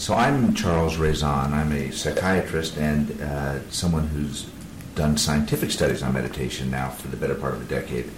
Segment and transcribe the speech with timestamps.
[0.00, 1.52] So I'm Charles Raison.
[1.52, 4.46] I'm a psychiatrist and uh, someone who's
[4.94, 8.10] done scientific studies on meditation now for the better part of a decade.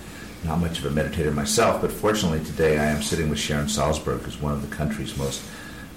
[0.44, 4.20] Not much of a meditator myself, but fortunately today I am sitting with Sharon Salzberg,
[4.20, 5.42] who's one of the country's most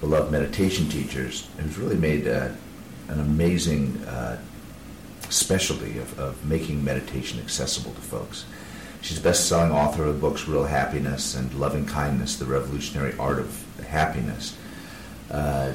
[0.01, 2.49] beloved meditation teachers, who's really made uh,
[3.09, 4.41] an amazing uh,
[5.29, 8.45] specialty of, of making meditation accessible to folks.
[9.04, 13.38] She's a best-selling author of the books Real Happiness and Loving Kindness, The Revolutionary Art
[13.38, 14.57] of Happiness.
[15.32, 15.73] Uh,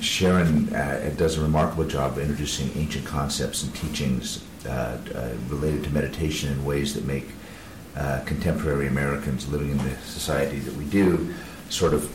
[0.00, 5.84] Sharon uh, does a remarkable job of introducing ancient concepts and teachings uh, uh related
[5.84, 7.28] to meditation in ways that make
[7.96, 11.34] uh, contemporary Americans living in the society that we do
[11.70, 12.10] sort of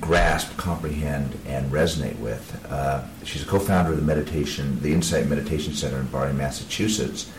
[0.00, 2.64] grasp, comprehend, and resonate with.
[2.70, 7.30] Uh, she's a co-founder of the meditation, the Insight Meditation Center in Barre, Massachusetts,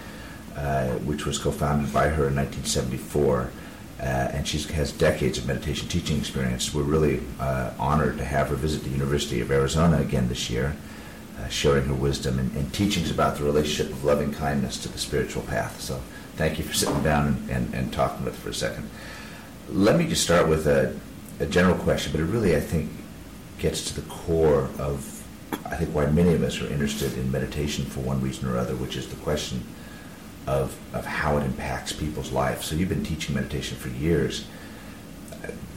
[0.56, 3.50] uh, which was co-founded by her in 1974.
[4.00, 6.72] Uh, and she has decades of meditation teaching experience.
[6.72, 10.76] We're really uh, honored to have her visit the University of Arizona again this year,
[11.40, 15.00] uh, sharing her wisdom and, and, teachings about the relationship of loving kindness to the
[15.00, 15.82] spiritual path.
[15.82, 16.00] So
[16.36, 18.88] thank you for sitting down and, and, and talking with for a second.
[19.70, 20.96] Let me just start with a,
[21.40, 22.92] a general question, but it really, I think,
[23.58, 25.26] gets to the core of,
[25.66, 28.76] I think, why many of us are interested in meditation for one reason or other,
[28.76, 29.64] which is the question
[30.48, 32.66] of, of how it impacts people's lives.
[32.66, 34.46] So you've been teaching meditation for years.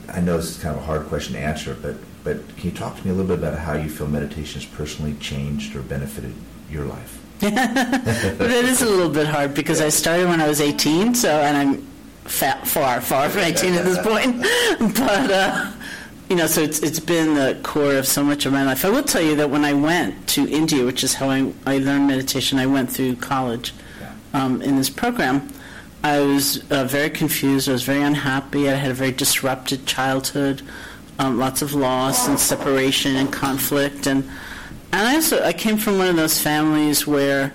[0.09, 2.77] I know this is kind of a hard question to answer, but, but can you
[2.77, 5.83] talk to me a little bit about how you feel meditation has personally changed or
[5.83, 6.33] benefited
[6.71, 7.21] your life?
[7.41, 11.57] that is a little bit hard because I started when I was 18, so and
[11.57, 11.83] I'm
[12.25, 14.43] fat, far, far from 18 at this point.
[14.95, 15.73] But uh,
[16.29, 18.84] you know, so it's it's been the core of so much of my life.
[18.84, 21.79] I will tell you that when I went to India, which is how I, I
[21.79, 23.73] learned meditation, I went through college
[24.33, 25.48] um, in this program,
[26.03, 27.69] I was uh, very confused.
[27.69, 28.70] I was very unhappy.
[28.70, 30.62] I had a very disrupted childhood,
[31.19, 34.06] um, lots of loss and separation and conflict.
[34.06, 34.25] And,
[34.92, 37.53] and I also I came from one of those families where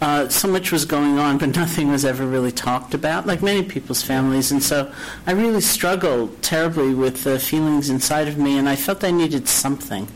[0.00, 3.62] uh, so much was going on, but nothing was ever really talked about, like many
[3.62, 4.50] people's families.
[4.50, 4.92] And so
[5.26, 9.48] I really struggled terribly with the feelings inside of me, and I felt I needed
[9.48, 10.08] something.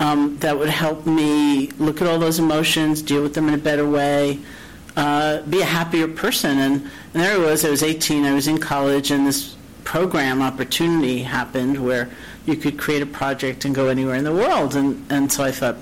[0.00, 3.58] Um, that would help me look at all those emotions, deal with them in a
[3.58, 4.38] better way,
[4.96, 6.58] uh, be a happier person.
[6.58, 6.82] And,
[7.14, 11.22] and there I was, I was 18, I was in college, and this program opportunity
[11.22, 12.10] happened where
[12.46, 14.76] you could create a project and go anywhere in the world.
[14.76, 15.76] And, and so I thought,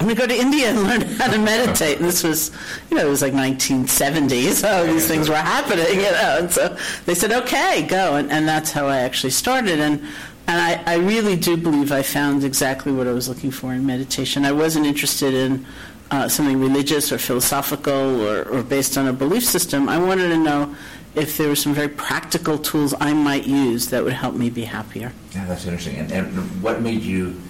[0.00, 1.98] I'm going to go to India and learn how to meditate.
[1.98, 2.50] And this was,
[2.90, 6.36] you know, it was like 1970, so these things were happening, you know.
[6.40, 6.76] And so
[7.06, 8.16] they said, okay, go.
[8.16, 9.80] And, and that's how I actually started.
[9.80, 10.00] And,
[10.46, 13.84] and I, I really do believe I found exactly what I was looking for in
[13.84, 14.44] meditation.
[14.44, 15.66] I wasn't interested in
[16.10, 19.88] uh, something religious or philosophical or, or based on a belief system.
[19.88, 20.74] I wanted to know
[21.14, 24.64] if there were some very practical tools I might use that would help me be
[24.64, 25.12] happier.
[25.32, 25.96] Yeah, that's interesting.
[25.96, 27.40] And, and what made you,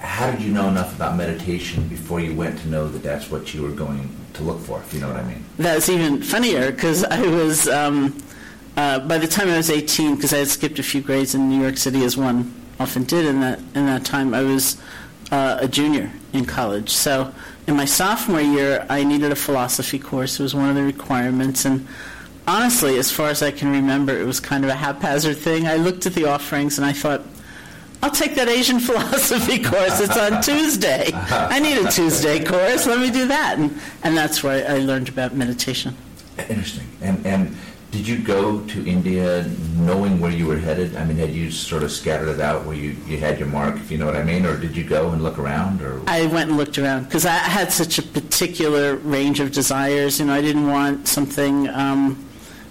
[0.00, 3.54] how did you know enough about meditation before you went to know that that's what
[3.54, 5.44] you were going to look for, if you know what I mean?
[5.56, 8.16] That's even funnier because I was, um,
[8.76, 11.48] uh, by the time I was 18, because I had skipped a few grades in
[11.48, 14.80] New York City as one often did in that, in that time, I was
[15.32, 16.90] uh, a junior in college.
[16.90, 17.32] So
[17.68, 20.40] in my sophomore year, I needed a philosophy course.
[20.40, 21.66] It was one of the requirements.
[21.66, 21.86] And
[22.46, 25.66] honestly, as far as I can remember, it was kind of a haphazard thing.
[25.66, 27.20] I looked at the offerings and I thought,
[28.02, 30.00] I'll take that Asian philosophy course.
[30.00, 31.10] It's on Tuesday.
[31.12, 32.86] I need a Tuesday course.
[32.86, 33.58] Let me do that.
[33.58, 35.94] And, and that's where I learned about meditation.
[36.38, 36.88] Interesting.
[37.02, 37.56] And, and
[37.90, 40.94] did you go to India knowing where you were headed?
[40.96, 43.76] I mean, had you sort of scattered it out where you, you had your mark,
[43.76, 45.80] if you know what I mean, or did you go and look around?
[45.80, 50.20] Or I went and looked around because I had such a particular range of desires.
[50.20, 52.22] You know, I didn't want something um,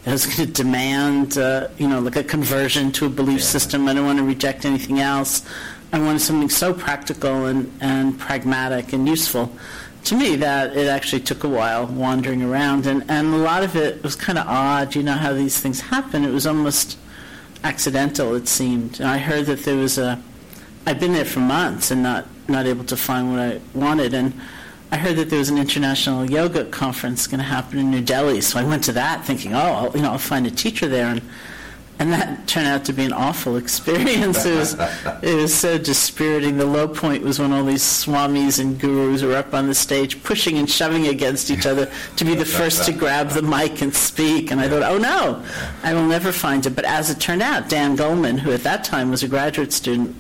[0.04, 3.46] that was going to demand, uh, you know, like a conversion to a belief yeah.
[3.46, 3.88] system.
[3.88, 5.44] I didn't want to reject anything else.
[5.92, 9.52] I wanted something so practical and, and pragmatic and useful
[10.08, 13.76] to me that it actually took a while wandering around and, and a lot of
[13.76, 16.24] it was kind of odd you know how these things happen.
[16.24, 16.98] It was almost
[17.64, 19.00] accidental it seemed.
[19.00, 20.22] And i heard that there was a
[20.86, 24.34] i'd been there for months and not not able to find what i wanted and
[24.92, 28.40] i heard that there was an international yoga conference going to happen in new delhi
[28.40, 31.08] so i went to that thinking oh I'll, you know i'll find a teacher there
[31.08, 31.22] and
[32.00, 34.46] and that turned out to be an awful experience.
[34.46, 34.74] It was,
[35.24, 36.58] it was so dispiriting.
[36.58, 40.22] The low point was when all these swamis and gurus were up on the stage
[40.24, 43.94] pushing and shoving against each other to be the first to grab the mic and
[43.96, 44.52] speak.
[44.52, 45.44] And I thought, oh no,
[45.84, 46.76] I will never find it.
[46.76, 50.16] But as it turned out, Dan Goleman, who at that time was a graduate student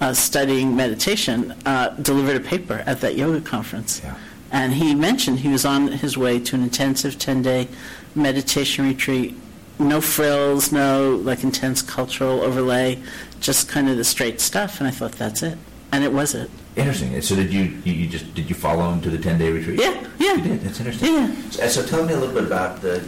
[0.00, 4.00] uh, studying meditation, uh, delivered a paper at that yoga conference.
[4.04, 4.16] Yeah.
[4.52, 7.68] And he mentioned he was on his way to an intensive 10 day
[8.14, 9.34] meditation retreat
[9.78, 12.98] no frills, no like intense cultural overlay,
[13.40, 14.78] just kind of the straight stuff.
[14.80, 15.58] And I thought that's it.
[15.92, 16.50] and it was it.
[16.76, 17.20] Interesting.
[17.22, 19.80] So did you, you you just did you follow him to the ten day retreat?
[19.80, 20.34] Yeah, yeah.
[20.34, 20.60] You did.
[20.60, 21.14] That's interesting.
[21.14, 21.34] Yeah.
[21.50, 23.00] So, so tell me a little bit about the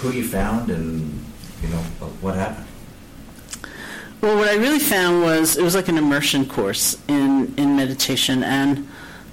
[0.00, 1.24] who you found and
[1.62, 1.78] you know
[2.20, 2.66] what happened.
[4.20, 8.42] Well, what I really found was it was like an immersion course in, in meditation,
[8.42, 8.88] and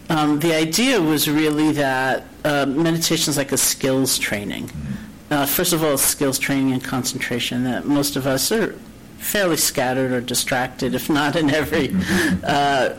[0.10, 4.70] um, the idea was really that uh, meditation is like a skills training.
[5.32, 7.64] Uh, first of all, skills training and concentration.
[7.64, 8.74] That most of us are
[9.18, 11.96] fairly scattered or distracted, if not in every
[12.44, 12.96] uh,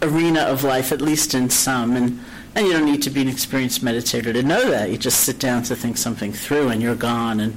[0.00, 1.94] arena of life, at least in some.
[1.94, 2.18] And
[2.54, 4.90] and you don't need to be an experienced meditator to know that.
[4.90, 7.38] You just sit down to think something through, and you're gone.
[7.40, 7.54] And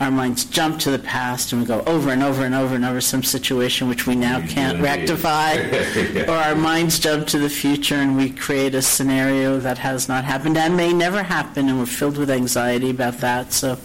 [0.00, 2.84] our minds jump to the past and we go over and over and over and
[2.84, 5.54] over some situation which we now can't rectify.
[6.28, 10.24] or our minds jump to the future and we create a scenario that has not
[10.24, 13.52] happened and may never happen and we're filled with anxiety about that.
[13.52, 13.76] So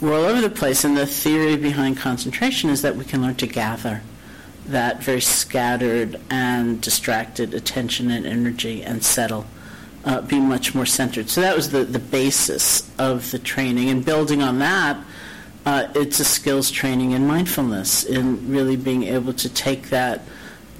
[0.00, 0.84] we're all over the place.
[0.84, 4.02] And the theory behind concentration is that we can learn to gather
[4.66, 9.46] that very scattered and distracted attention and energy and settle.
[10.04, 11.30] Uh, be much more centered.
[11.30, 13.88] So that was the, the basis of the training.
[13.88, 15.02] And building on that,
[15.66, 20.22] uh, it's a skills training in mindfulness, in really being able to take that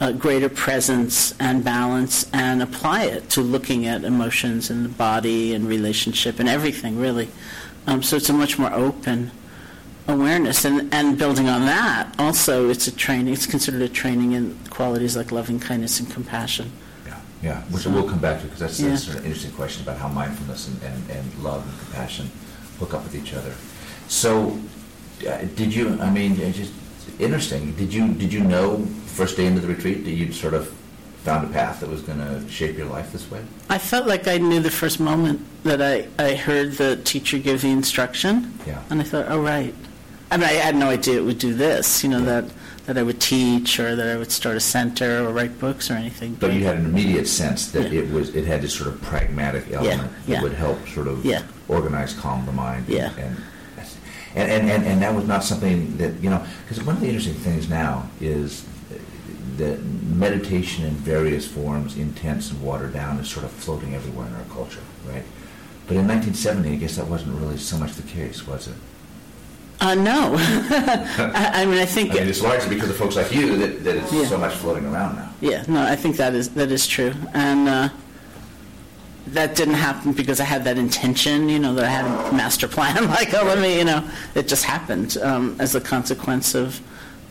[0.00, 5.54] uh, greater presence and balance and apply it to looking at emotions and the body
[5.54, 7.28] and relationship and everything, really.
[7.86, 9.30] Um, so it's a much more open
[10.06, 10.64] awareness.
[10.64, 15.16] And, and building on that, also, it's a training, it's considered a training in qualities
[15.16, 16.70] like loving kindness and compassion.
[17.06, 18.90] Yeah, yeah, which So- we'll come back to because that's, Yeah.
[18.90, 22.30] that's an interesting question about how mindfulness and, and, and love and compassion
[22.78, 23.54] hook up with each other.
[24.08, 24.58] So,
[25.20, 25.98] Uh, did you?
[26.00, 26.72] I mean, it's just
[27.18, 27.72] interesting.
[27.74, 30.68] Did you did you know first day into the retreat that you'd sort of
[31.22, 33.42] found a path that was going to shape your life this way?
[33.70, 37.62] I felt like I knew the first moment that I, I heard the teacher give
[37.62, 38.52] the instruction.
[38.66, 38.82] Yeah.
[38.90, 39.74] And I thought, oh, right.
[40.30, 42.40] I mean, I had no idea it would do this, you know, Yeah.
[42.42, 42.44] that,
[42.86, 45.94] that I would teach or that I would start a center or write books or
[45.94, 46.34] anything.
[46.34, 48.02] But you had an immediate sense that Yeah.
[48.02, 50.42] it was it had this sort of pragmatic element that yeah.
[50.42, 51.24] would help sort of
[51.68, 52.86] organize, calm the mind.
[52.86, 53.12] Yeah.
[53.16, 53.36] And,
[54.34, 57.06] and, and, and, and that was not something that, you know, because one of the
[57.08, 58.64] interesting things now is
[59.56, 64.34] that meditation in various forms, intense and watered down, is sort of floating everywhere in
[64.34, 65.22] our culture, right?
[65.86, 68.74] But in 1970, I guess that wasn't really so much the case, was it?
[69.80, 70.34] Uh, no.
[70.38, 73.84] I, I mean, I think, I mean, it's largely because of folks like you that,
[73.84, 74.24] that it's Yeah.
[74.26, 75.30] so much floating around now.
[75.40, 77.12] yeah, no, I think that is, that is true.
[77.34, 77.88] And uh,
[79.28, 82.68] that didn't happen because I had that intention, you know, that I had a master
[82.68, 83.08] plan.
[83.18, 86.80] like, oh, let me, you know, it just happened um, as a consequence of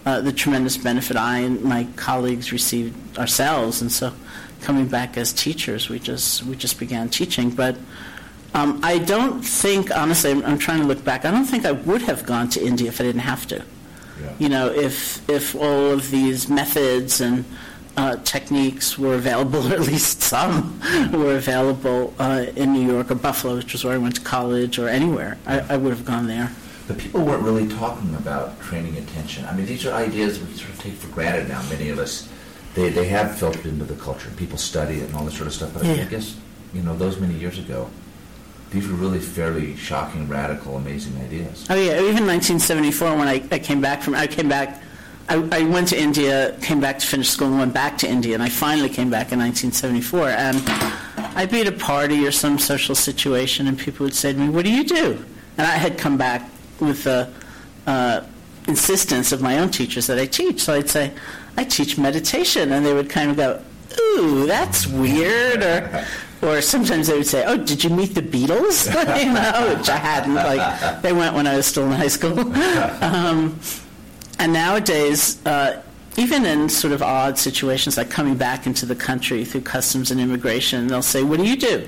[0.05, 3.81] uh, the tremendous benefit I and my colleagues received ourselves.
[3.81, 4.11] And so,
[4.61, 7.51] coming back as teachers, we just we just began teaching.
[7.51, 7.77] But
[8.53, 11.25] um, I don't think, honestly, I'm, I'm trying to look back.
[11.25, 13.63] I don't think I would have gone to India if I didn't have to
[14.21, 14.33] Yeah.
[14.39, 17.45] you know, if if all of these methods and
[17.97, 20.79] uh, techniques were available, or at least some
[21.11, 24.79] were available uh, in New York or Buffalo, which was where I went to college,
[24.79, 26.51] or anywhere, I, I would have gone there.
[26.87, 29.45] But people weren't really talking about training attention.
[29.45, 31.61] I mean, these are ideas we sort of take for granted now.
[31.69, 32.27] Many of us,
[32.75, 34.29] they, they have filtered into the culture.
[34.35, 35.73] People study it and all this sort of stuff.
[35.73, 36.05] But I Yeah.
[36.05, 36.35] guess,
[36.73, 37.89] you know, those many years ago,
[38.71, 41.65] these were really fairly shocking, radical, amazing ideas.
[41.69, 44.81] Oh yeah, even 1974 when I, I came back from I came back.
[45.29, 48.33] I, I went to India, came back to finish school, and went back to India,
[48.33, 50.29] and I finally came back in 1974.
[50.29, 50.61] And
[51.35, 54.49] I'd be at a party or some social situation, and people would say to me,
[54.49, 55.23] "What do you do?"
[55.57, 56.49] And I had come back
[56.79, 57.29] with the
[57.87, 58.21] uh,
[58.67, 60.61] insistence of my own teachers that I teach.
[60.61, 61.13] So I'd say,
[61.57, 63.61] "I teach meditation," and they would kind of go,
[63.99, 66.05] "Ooh, that's weird," or
[66.41, 68.87] or sometimes they would say, "Oh, did you meet the Beatles?"
[69.23, 70.35] you know, which I hadn't.
[70.35, 72.39] Like they went when I was still in high school.
[73.01, 73.59] um,
[74.39, 75.81] and nowadays, uh,
[76.17, 80.19] even in sort of odd situations like coming back into the country through customs and
[80.19, 81.87] immigration, they'll say, "What do you do?"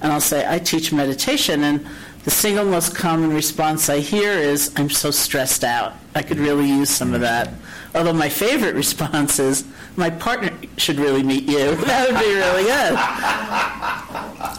[0.00, 1.84] And I'll say, "I teach meditation." And
[2.24, 5.94] the single most common response I hear is, "I'm so stressed out.
[6.14, 7.52] I could really use some of that."
[7.94, 9.64] Although my favorite response is,
[9.96, 11.76] "My partner should really meet you.
[11.86, 12.98] That would be really good."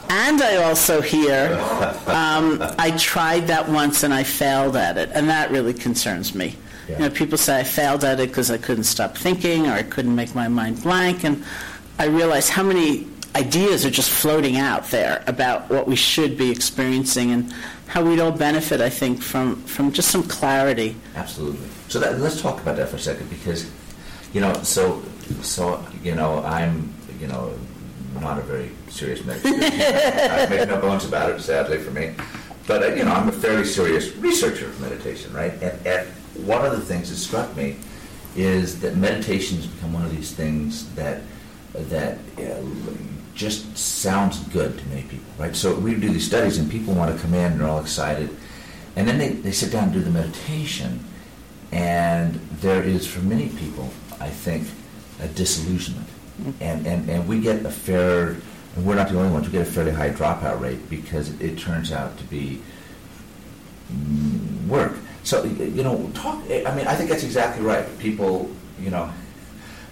[0.10, 1.58] And I also hear,
[2.08, 6.56] um, I tried that once and I failed at it, and that really concerns me.
[6.88, 6.98] Yeah.
[6.98, 9.84] You know, people say I failed at it because I couldn't stop thinking or I
[9.84, 11.44] couldn't make my mind blank, and
[12.00, 16.52] I realize how many ideas are just floating out there about what we should be
[16.52, 17.54] experiencing and
[17.88, 20.96] how we'd all benefit, I think, from, from just some clarity.
[21.16, 21.68] Absolutely.
[21.90, 23.70] So that, let's talk about that for a second because,
[24.34, 25.02] you know, so
[25.42, 27.54] so you know, I'm you know
[28.20, 30.30] not a very serious meditator.
[30.32, 32.14] I make no bones about it, sadly for me.
[32.68, 35.54] But uh, you know, I'm a fairly serious researcher of meditation, right?
[35.54, 37.78] And, and one of the things that struck me
[38.36, 41.22] is that meditation has become one of these things that
[41.74, 42.62] that uh,
[43.34, 45.56] just sounds good to many people, right?
[45.56, 48.30] So we do these studies, and people want to come in and they're all excited,
[48.96, 51.04] and then they, they sit down and do the meditation,
[51.72, 53.90] and there is for many people,
[54.20, 54.68] I think,
[55.22, 56.08] a disillusionment,
[56.62, 58.38] and and and we get a fair,
[58.76, 59.48] and we're not the only ones.
[59.48, 62.62] We get a fairly high dropout rate because it, it turns out to be
[63.92, 64.94] mm, work.
[65.26, 66.44] So you know, talk.
[66.50, 67.86] I mean, I think that's exactly right.
[68.00, 69.12] People, you know,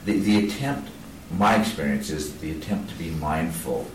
[0.05, 0.89] the the attempt
[1.37, 3.87] my experience is the attempt to be mindful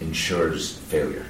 [0.00, 1.26] ensures failure.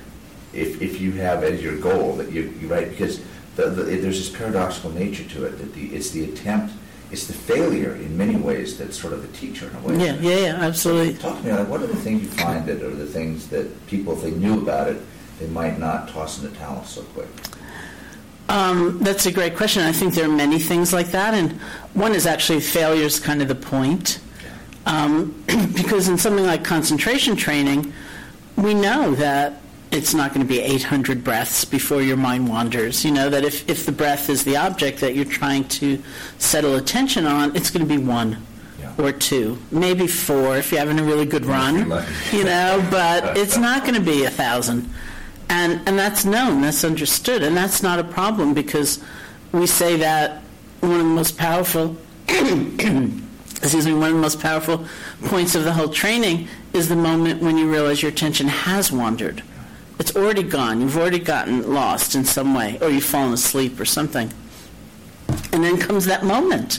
[0.53, 3.21] If, if you have as your goal that you, you right because
[3.57, 6.75] the, the, there's this paradoxical nature to it that the, it's the attempt
[7.11, 10.07] it's the failure in many ways that's sort of the teacher in a way.
[10.07, 11.15] Yeah, yeah, yeah, absolutely.
[11.15, 13.87] Talk to me like what are the things you find that are the things that
[13.87, 15.01] people if they knew about it
[15.39, 17.29] they might not toss in the towel so quick.
[18.51, 19.83] Um, that's a great question.
[19.85, 21.53] I think there are many things like that, and
[21.95, 24.19] one is actually failure is kind of the point.
[24.87, 27.93] Um, because in something like concentration training,
[28.57, 29.61] we know that
[29.93, 33.05] it's not going to be 800 breaths before your mind wanders.
[33.05, 36.03] You know, that if, if the breath is the object that you're trying to
[36.39, 38.45] settle attention on, it's going to be one
[38.99, 41.91] or two, maybe four if you're having a really good run,
[42.33, 44.89] you know, but it's not going to be a thousand.
[45.51, 49.03] And, and that's known, that's understood, and that's not a problem because
[49.51, 50.43] we say that
[50.79, 51.97] one of the most powerful,
[52.29, 54.87] excuse me, one of the most powerful
[55.25, 59.43] points of the whole training is the moment when you realize your attention has wandered.
[59.99, 60.81] It's already gone.
[60.81, 64.33] You've already gotten lost in some way, or you've fallen asleep or something.
[65.53, 66.79] And then comes that moment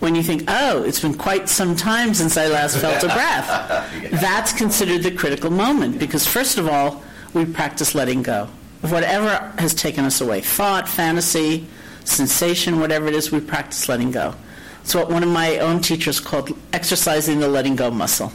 [0.00, 4.10] when you think, oh, it's been quite some time since I last felt a breath.
[4.20, 7.02] That's considered the critical moment because, first of all,
[7.34, 8.48] we practice letting go
[8.82, 11.66] of whatever has taken us away thought, fantasy,
[12.04, 14.34] sensation, whatever it is, we practice letting go.
[14.82, 18.32] It's what one of my own teachers called exercising the letting go muscle.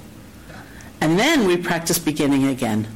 [1.01, 2.87] And then we practice beginning again.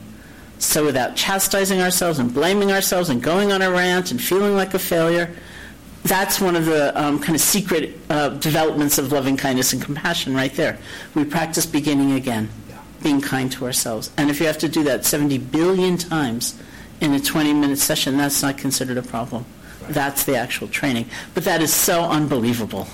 [0.59, 4.73] So without chastising ourselves and blaming ourselves and going on a rant and feeling like
[4.73, 5.35] a failure,
[6.03, 10.33] that's one of the um, kind of secret uh, developments of loving kindness and compassion
[10.33, 10.79] right there.
[11.13, 12.49] We practice beginning again,
[13.01, 14.11] being kind to ourselves.
[14.17, 16.59] And if you have to do that 70 billion times
[16.99, 19.45] in a 20 minute session, that's not considered a problem.
[19.89, 21.07] That's the actual training.
[21.33, 22.87] But that is so unbelievable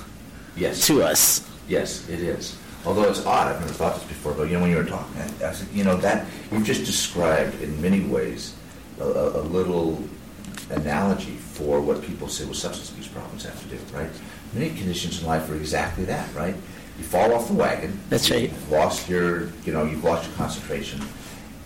[0.55, 0.87] Yes.
[0.87, 1.47] to us.
[1.67, 2.57] Yes, it is.
[2.85, 5.21] Although it's odd, I've never thought this before, but you know, when you were talking,
[5.21, 8.55] I, I said, you know, that you've just described in many ways
[8.99, 10.01] a, a, a little
[10.69, 14.09] analogy for what people say with substance abuse problems have to do, right?
[14.53, 16.55] Many conditions in life are exactly that, right?
[16.97, 17.99] You fall off the wagon.
[18.09, 18.43] That's right.
[18.43, 21.01] You've lost your, you know, you've lost your concentration.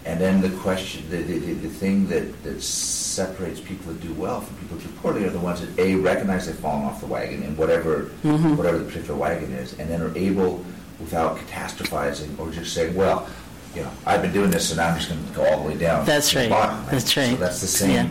[0.04, 4.12] And then the question, the, the, the, the thing that, that separates people that do
[4.14, 7.00] well from people that do poorly are the ones that A, recognize they've fallen off
[7.02, 8.56] the wagon in whatever, Mm-hmm.
[8.56, 10.66] whatever the particular wagon is, and then are able,
[11.00, 13.28] without catastrophizing or just saying, well,
[13.76, 15.70] you know, I've been doing this, so now I'm just going to go all the
[15.70, 16.06] way down.
[16.06, 16.50] That's to the right.
[16.50, 17.40] bottom, That's So right.
[17.40, 18.10] that's the same, Yeah.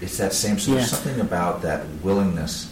[0.00, 2.71] it's that same, so there's something about that willingness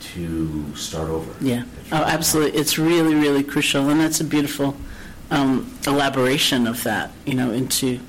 [0.00, 1.32] to start over.
[1.44, 1.64] Yeah.
[1.92, 2.58] Oh, absolutely.
[2.58, 4.76] It's really, really crucial, and that's a beautiful
[5.30, 8.00] um, elaboration of that, you know, into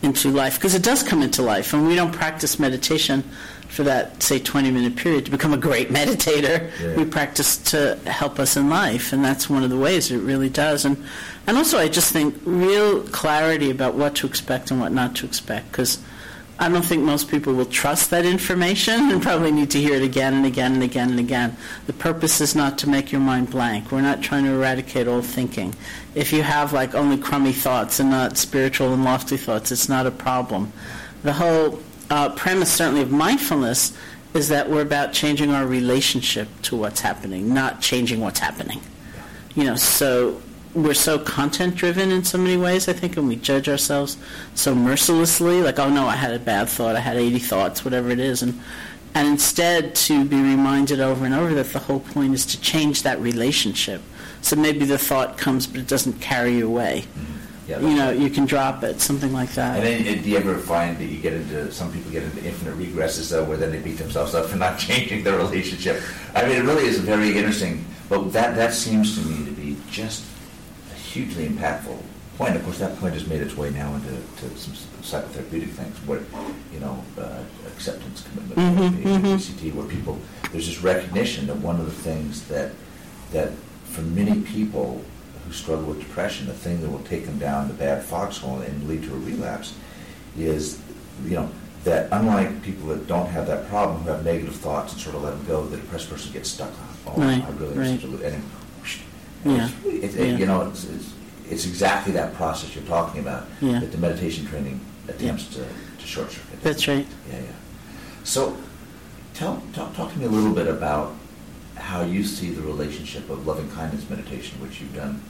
[0.00, 3.24] into life because it does come into life, and we don't practice meditation
[3.68, 6.70] for that say 20 minute period to become a great meditator.
[6.80, 6.96] Yeah.
[6.96, 10.48] We practice to help us in life, and that's one of the ways it really
[10.48, 10.84] does.
[10.84, 11.02] And
[11.46, 15.26] and also, I just think real clarity about what to expect and what not to
[15.26, 15.98] expect because.
[16.60, 20.02] I don't think most people will trust that information and probably need to hear it
[20.02, 21.56] again and again and again and again.
[21.86, 23.92] The purpose is not to make your mind blank.
[23.92, 25.74] We're not trying to eradicate all thinking.
[26.16, 30.06] If you have like only crummy thoughts and not spiritual and lofty thoughts, it's not
[30.06, 30.72] a problem.
[31.22, 31.78] The whole
[32.10, 33.96] uh, premise, certainly, of mindfulness
[34.34, 38.80] is that we're about changing our relationship to what's happening, not changing what's happening.
[39.54, 40.42] You know, so
[40.74, 44.16] we're so content driven in so many ways, I think, and we judge ourselves
[44.54, 48.10] so mercilessly, like, oh no, I had a bad thought, I had 80 thoughts, whatever
[48.10, 48.60] it is, and
[49.14, 53.02] and instead to be reminded over and over that the whole point is to change
[53.02, 54.02] that relationship.
[54.42, 57.04] So maybe the thought comes, but it doesn't carry you away.
[57.66, 59.76] Yeah, You know, you can drop it, something like that.
[59.76, 62.44] And then, uh, do you ever find that you get into some people get into
[62.44, 66.02] infinite regresses though, where then they beat themselves up for not changing their relationship?
[66.34, 67.84] I mean, it really is very interesting.
[68.08, 70.24] But that that seems to me to be just
[71.08, 71.98] hugely impactful
[72.36, 72.54] point.
[72.56, 76.20] Of course, that point has made its way now into to some psychotherapeutic things, where
[76.72, 79.34] you know, uh, acceptance commitment, therapy, mhm.
[79.34, 80.18] ACT, where people
[80.52, 82.72] there's this recognition that one of the things that
[83.32, 83.50] that
[83.84, 85.02] for many people
[85.46, 88.88] who struggle with depression, the thing that will take them down the bad foxhole and
[88.88, 89.74] lead to a relapse
[90.36, 90.78] is,
[91.24, 91.48] you know,
[91.84, 95.22] that unlike people that don't have that problem, who have negative thoughts and sort of
[95.22, 96.88] let them go, the depressed person gets stuck on.
[97.06, 97.86] oh, Right, I really right.
[97.88, 98.44] am such a lo-" and, and
[99.44, 100.36] Yeah, it's, it, it- yeah.
[100.38, 101.12] you know, it's, it's,
[101.50, 103.80] it's exactly that process you're talking about Yeah.
[103.80, 106.60] that the meditation training attempts to, to short circuit.
[106.62, 107.06] That's right.
[107.30, 107.46] Yeah, yeah.
[108.24, 108.56] So,
[109.34, 111.14] tell, talk, talk to me a little bit about
[111.76, 115.22] how you see the relationship of loving kindness meditation, which you've done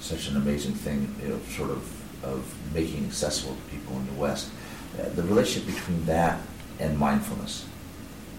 [0.00, 1.82] such an amazing thing, you know, sort of,
[2.24, 4.50] of making accessible to people in the West.
[4.98, 6.40] Uh, the relationship between that
[6.80, 7.66] and mindfulness.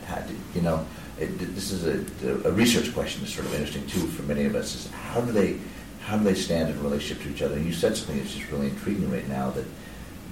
[0.07, 0.24] How
[0.55, 0.86] you know,
[1.19, 4.55] it, this is a, a research question that's sort of interesting too for many of
[4.55, 4.75] us.
[4.75, 5.57] Is how do they,
[6.01, 7.55] how do they stand in relationship to each other?
[7.55, 9.65] And you said something that's just really intriguing right now that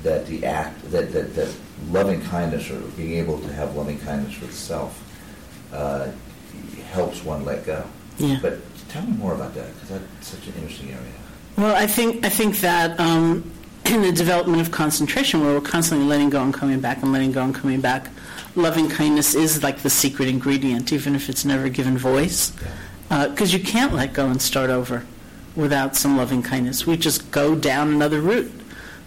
[0.03, 1.53] that the act that, that, that
[1.89, 5.01] loving kindness or being able to have loving kindness with self
[5.73, 6.09] uh,
[6.91, 7.83] helps one let go.
[8.17, 8.37] Yeah.
[8.41, 11.11] But tell me more about that because that's such an interesting area.
[11.57, 13.51] Well, I think I think that um,
[13.85, 17.31] in the development of concentration, where we're constantly letting go and coming back and letting
[17.31, 18.09] go and coming back,
[18.55, 22.51] loving kindness is like the secret ingredient, even if it's never given voice,
[23.09, 25.05] because you can't let go and start over
[25.55, 26.85] without some loving kindness.
[26.85, 28.51] We just go down another route,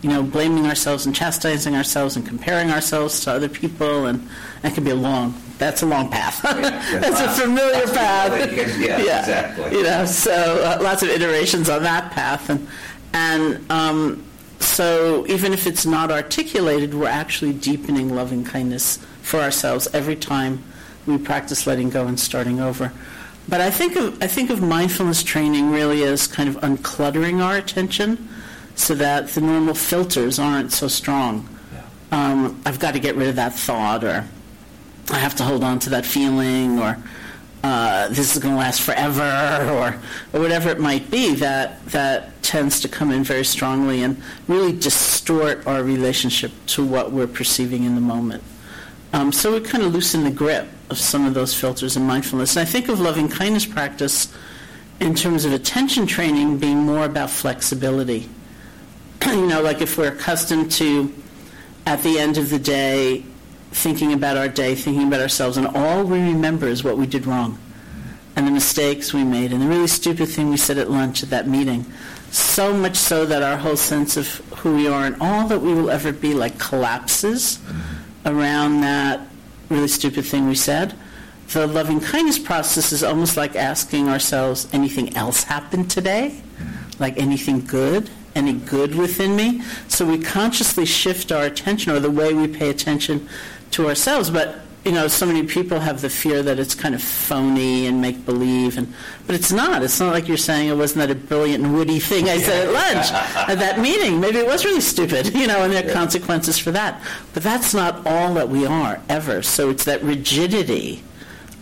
[0.02, 4.28] you know, blaming ourselves and chastising ourselves and comparing ourselves to other people, and
[4.62, 5.34] that can be a long.
[5.58, 6.40] That's a long path.
[6.42, 8.52] that's a familiar path.
[8.78, 9.72] Yeah, exactly.
[9.72, 12.68] You know, so uh, lots of iterations on that path, and
[13.12, 14.24] and um,
[14.60, 20.62] so even if it's not articulated, we're actually deepening loving kindness for ourselves every time
[21.06, 22.92] we practice letting go and starting over.
[23.48, 27.56] But I think of I think of mindfulness training really as kind of uncluttering our
[27.56, 28.28] attention,
[28.74, 31.48] so that the normal filters aren't so strong.
[32.10, 34.24] Um, I've got to get rid of that thought, or
[35.10, 36.96] I have to hold on to that feeling, or
[37.62, 39.22] uh, this is going to last forever,
[40.32, 44.20] or, or whatever it might be, that, that tends to come in very strongly and
[44.46, 48.42] really distort our relationship to what we're perceiving in the moment.
[49.12, 52.56] Um, so we kind of loosen the grip of some of those filters in mindfulness.
[52.56, 54.32] And I think of loving kindness practice
[55.00, 58.28] in terms of attention training being more about flexibility.
[59.26, 61.12] you know, like if we're accustomed to,
[61.86, 63.24] at the end of the day,
[63.70, 67.26] thinking about our day, thinking about ourselves, and all we remember is what we did
[67.26, 67.58] wrong
[68.38, 71.30] and the mistakes we made and the really stupid thing we said at lunch at
[71.30, 71.84] that meeting.
[72.30, 74.28] So much so that our whole sense of
[74.58, 77.58] who we are and all that we will ever be like collapses
[78.24, 79.20] around that
[79.68, 80.94] really stupid thing we said.
[81.48, 86.40] The loving kindness process is almost like asking ourselves, anything else happened today?
[87.00, 88.08] Like anything good?
[88.36, 89.62] Any good within me?
[89.88, 93.28] So we consciously shift our attention or the way we pay attention
[93.72, 94.30] to ourselves.
[94.30, 98.00] But you know, so many people have the fear that it's kind of phony and
[98.00, 98.92] make believe, and
[99.26, 99.82] but it's not.
[99.82, 102.68] It's not like you're saying it wasn't that a brilliant and witty thing I said
[102.68, 103.12] at lunch
[103.50, 104.20] at that meeting.
[104.20, 107.02] Maybe it was really stupid, you know, and there are consequences for that.
[107.34, 109.42] But that's not all that we are ever.
[109.42, 111.02] So it's that rigidity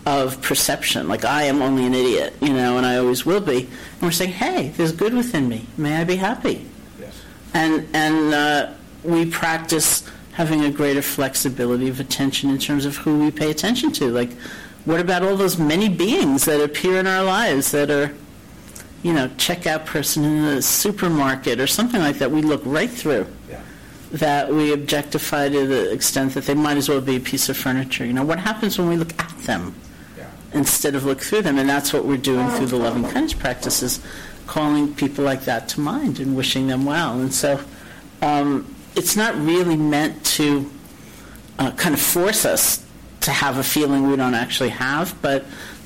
[0.04, 3.62] of perception, like I am only an idiot, you know, and I always will be.
[3.62, 5.66] And we're saying, hey, there's good within me.
[5.76, 6.64] May I be happy?
[7.00, 7.20] Yes.
[7.52, 13.18] and and uh, we practice having a greater flexibility of attention in terms of who
[13.18, 14.10] we pay attention to.
[14.10, 14.30] Like,
[14.84, 18.14] what about all those many beings that appear in our lives that are,
[19.02, 22.30] you know, checkout person in the supermarket or something like that?
[22.30, 23.26] We look right through.
[23.48, 23.62] Yeah.
[24.12, 27.56] That we objectify to the extent that they might as well be a piece of
[27.56, 28.04] furniture.
[28.04, 29.74] You know, what happens when we look at them?
[30.18, 30.30] Yeah.
[30.52, 31.58] instead of look through them.
[31.58, 34.00] And that's what we're doing through the loving kindness practices,
[34.46, 37.18] calling people like that to mind and wishing them well.
[37.18, 37.58] And so
[38.20, 40.70] um, it's not really meant to
[41.58, 42.84] uh, kind of force us
[43.20, 45.44] to have a feeling we don't actually have, but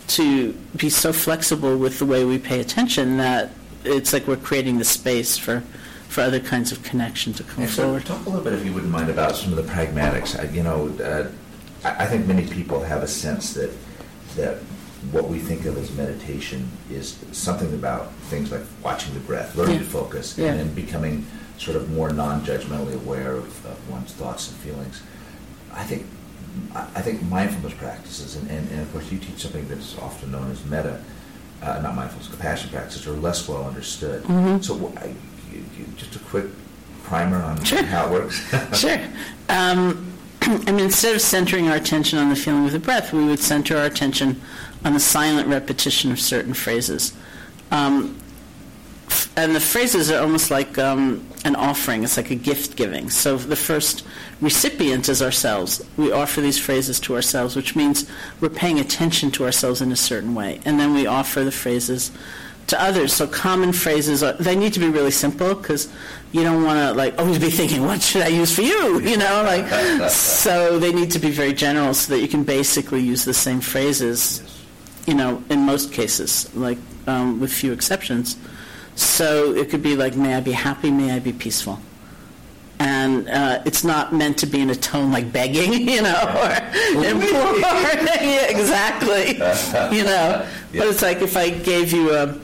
[0.09, 3.51] to be so flexible with the way we pay attention that
[3.85, 5.61] it's like we're creating the space for,
[6.09, 8.07] for other kinds of connection to come And so forward.
[8.07, 10.39] talk a little bit, if you wouldn't mind, about some of the pragmatics.
[10.39, 11.31] I, you know, uh,
[11.85, 13.71] I, I think many people have a sense that
[14.37, 14.59] that
[15.13, 19.79] what we think of as meditation is something about things like watching the breath, learning
[19.79, 20.49] to focus, Yeah.
[20.51, 21.25] and then becoming
[21.61, 25.03] sort of more non-judgmentally aware of, of one's thoughts and feelings.
[25.73, 26.07] I think
[26.75, 30.51] I think mindfulness practices, and, and, and of course you teach something that's often known
[30.51, 31.01] as metta,
[31.63, 34.25] uh, not mindfulness, compassion practices, are less well understood.
[34.25, 34.65] Mhm.
[34.65, 35.07] So I,
[35.53, 36.47] you, you, just a quick
[37.05, 37.83] primer on Sure.
[37.85, 38.43] how it works.
[38.81, 38.99] Sure.
[39.49, 43.25] Um, I mean, instead of centering our attention on the feeling of the breath, we
[43.27, 44.41] would center our attention
[44.85, 47.13] on the silent repetition of certain phrases.
[47.71, 48.20] Um,
[49.37, 52.05] and the phrases are almost like um, an offering.
[52.05, 53.11] It's like a gift giving.
[53.11, 54.05] So the first
[54.41, 55.85] recipient is ourselves.
[55.97, 59.97] We offer these phrases to ourselves, which means we're paying attention to ourselves in a
[59.97, 60.61] certain way.
[60.65, 62.11] And then we offer the phrases
[62.71, 63.13] to others.
[63.13, 65.89] So common phrases are, they need to be really simple because
[66.33, 69.01] you don't want to like always be thinking, what should I use for you?
[69.11, 73.01] You know, like so they need to be very general so that you can basically
[73.01, 74.43] use the same phrases,
[75.07, 78.37] you know, in most cases, like um, with few exceptions.
[79.01, 81.79] So it could be like, may I be happy, may I be peaceful.
[82.79, 87.03] And uh, it's not meant to be in a tone like begging, you know, or
[87.05, 87.65] imploring.
[88.49, 89.37] Exactly,
[89.97, 90.47] you know.
[90.73, 92.39] But it's like if I gave you a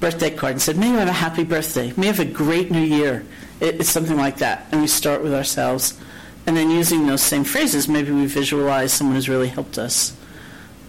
[0.00, 2.70] birthday card and said, may you have a happy birthday, may you have a great
[2.70, 3.24] new year.
[3.60, 4.66] It- It's something like that.
[4.70, 5.98] And we start with ourselves.
[6.46, 10.12] And then using those same phrases, maybe we visualize someone who's really helped us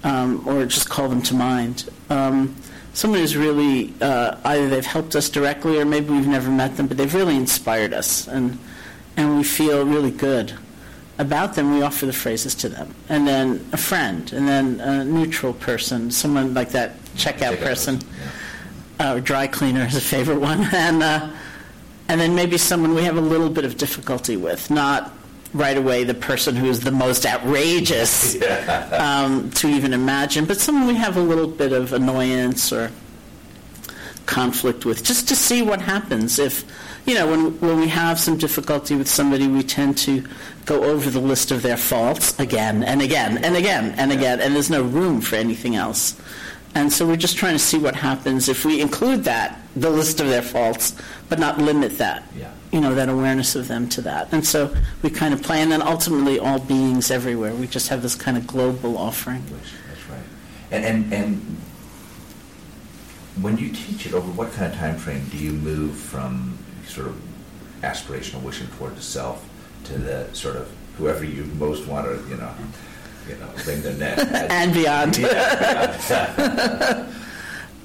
[0.03, 1.89] um, or just call them to mind.
[2.09, 2.55] Um,
[2.93, 6.87] someone who's really uh, either they've helped us directly or maybe we've never met them,
[6.87, 8.59] but they've really inspired us, and
[9.17, 10.53] and we feel really good
[11.17, 11.73] about them.
[11.73, 16.11] We offer the phrases to them, and then a friend, and then a neutral person,
[16.11, 17.99] someone like that checkout Checkout person,
[18.99, 19.11] yeah.
[19.11, 21.29] uh, or dry cleaner is a favorite one, and uh,
[22.07, 25.11] and then maybe someone we have a little bit of difficulty with, not
[25.53, 28.35] right away the person who is the most outrageous
[28.91, 32.91] um, to even imagine, but someone we have a little bit of annoyance or
[34.25, 36.39] conflict with, just to see what happens.
[36.39, 36.63] If,
[37.05, 40.23] you know, when, when we have some difficulty with somebody, we tend to
[40.65, 44.55] go over the list of their faults again and again and again and again, and
[44.55, 46.19] there's no room for anything else.
[46.75, 50.19] And so we're just trying to see what happens if we include that, the list
[50.19, 50.95] of their faults,
[51.29, 52.49] but not limit that Yeah.
[52.73, 54.33] You know, that awareness of them to that.
[54.33, 57.53] And so we kind of play, and then ultimately all beings everywhere.
[57.53, 59.43] We just have this kind of global offering.
[59.45, 60.19] That's, right.
[60.71, 61.57] And, and, and
[63.41, 66.57] when you teach it, over what kind of time frame do you move from
[66.87, 67.21] sort of
[67.83, 69.47] aspirational wishing toward the self
[69.83, 72.55] to the sort of whoever you most want to, you know,
[73.29, 74.17] you know, bring their net
[74.51, 75.17] And beyond.
[75.19, 77.09] Yeah.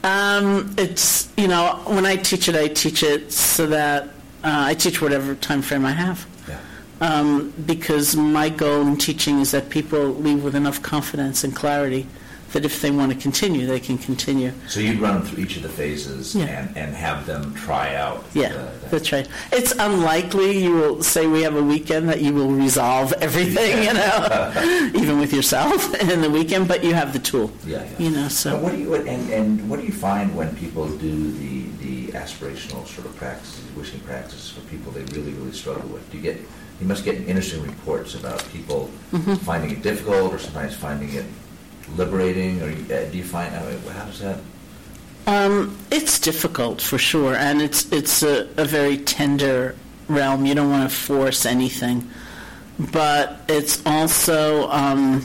[0.05, 4.09] Um, it's, you know, when I teach it, I teach it so that
[4.45, 6.27] uh, I teach whatever time frame I have.
[6.49, 6.59] yeah.
[7.01, 12.07] Um, because my goal in teaching is that people leave with enough confidence and clarity
[12.55, 14.53] that if they want to continue, they can continue.
[14.69, 16.47] So you run through each of the phases Yeah.
[16.47, 18.25] and, and have them try out.
[18.33, 19.29] Yeah, the- the- that's right.
[19.53, 23.93] It's unlikely you will say we have a weekend that you will resolve everything, you
[23.93, 27.53] know, even with yourself in the weekend, but you have the tool.
[27.67, 27.89] Yeah, yeah.
[27.99, 31.31] You know, so what do you and, and what do you find when people do
[31.33, 31.65] the
[32.13, 36.09] aspirational sort of practices, wishing practices for people they really really struggle with?
[36.11, 36.37] Do you get
[36.81, 39.35] you must get interesting reports about people Mm-hmm.
[39.37, 41.25] finding it difficult or sometimes finding it
[41.97, 44.39] liberating, or uh, do you find I mean, how does that?
[45.27, 49.75] um, it's difficult for sure, and it's it's a, a very tender
[50.09, 50.45] realm.
[50.47, 52.09] You don't want to force anything,
[52.93, 55.25] but it's also um,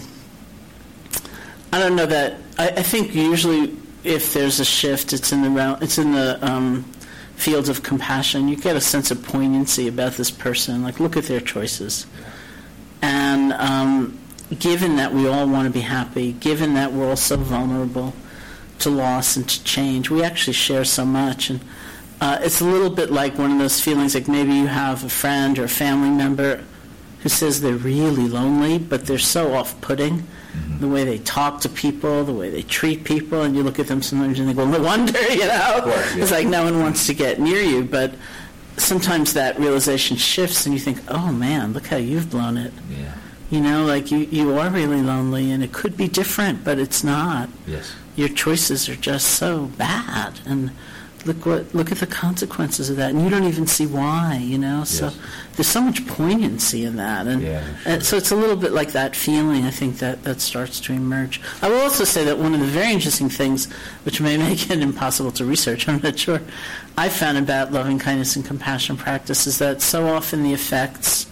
[1.71, 5.77] I don't know that I, I think usually if there's a shift, it's in the
[5.81, 6.83] it's in the um,
[7.35, 8.47] fields of compassion.
[8.47, 10.83] You get a sense of poignancy about this person.
[10.83, 12.05] Like look at their choices,
[13.01, 14.19] and um,
[14.59, 18.13] given that we all want to be happy, given that we're all so vulnerable
[18.79, 21.49] to loss and to change, we actually share so much.
[21.49, 21.61] And
[22.19, 25.09] uh, it's a little bit like one of those feelings like maybe you have a
[25.09, 26.63] friend or a family member
[27.23, 30.19] who says they're really lonely, but they're so off putting.
[30.19, 30.79] Mm-hmm.
[30.81, 33.87] The way they talk to people, the way they treat people, and you look at
[33.87, 35.81] them sometimes and they go, no wonder, you know?
[35.83, 36.21] course, yeah.
[36.21, 38.13] It's like no one wants to get near you, but
[38.77, 42.73] sometimes that realization shifts and you think, oh man, look how you've blown it.
[42.89, 43.13] Yeah.
[43.49, 47.03] You know, like you, you are really lonely and it could be different, but it's
[47.03, 47.49] not.
[47.65, 47.93] Yes.
[48.15, 50.41] Your choices are just so bad.
[50.45, 50.71] And
[51.25, 53.11] look what look at the consequences of that.
[53.11, 54.83] And you don't even see why, you know?
[54.83, 55.19] So Yes.
[55.55, 57.27] There's so much poignancy in that.
[57.27, 60.41] And, Yeah, and so it's a little bit like that feeling, I think, that, that
[60.41, 61.39] starts to emerge.
[61.61, 63.71] I will also say that one of the very interesting things,
[64.03, 66.41] which may make it impossible to research, I'm not sure,
[66.97, 71.27] I found about loving kindness and compassion practice is that so often the effects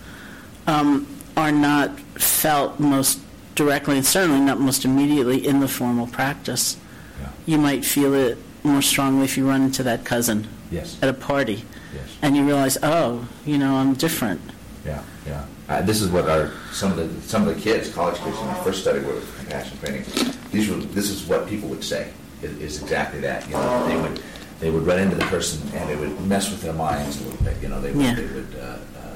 [0.68, 3.20] um, are not felt most
[3.56, 6.78] directly and certainly not most immediately in the formal practice.
[7.20, 7.30] Yeah.
[7.46, 10.98] You might feel it more strongly if you run into that cousin Yes.
[11.02, 12.18] at a party Yes.
[12.22, 14.42] and you realize, oh, you know, I'm different.
[14.86, 15.46] Yeah, yeah.
[15.70, 18.48] Uh, this is what our some of the some of the kids, college kids, in
[18.48, 20.04] the first study with compassion training.
[20.52, 22.12] These were this is what people would say.
[22.42, 23.48] Is, is exactly that.
[23.48, 24.24] You know, they would
[24.60, 27.44] they would run into the person and they would mess with their minds a little
[27.46, 27.62] bit.
[27.62, 28.16] You know, they would Yeah.
[28.16, 28.56] they would.
[28.56, 29.16] Uh, uh,